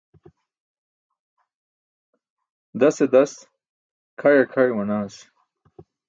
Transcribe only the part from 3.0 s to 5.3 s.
das kʰaẏe kʰaẏ manaas.